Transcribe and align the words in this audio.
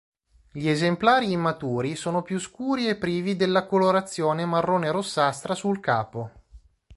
Gli 0.51 0.67
esemplari 0.67 1.31
immaturi 1.31 1.95
sono 1.95 2.23
più 2.23 2.39
scuri 2.39 2.85
e 2.85 2.93
sono 2.93 2.99
privi 3.01 3.35
della 3.35 3.67
colorazione 3.67 4.45
marrone-rossastra 4.45 5.53
sul 5.53 5.79
capo. 5.79 6.31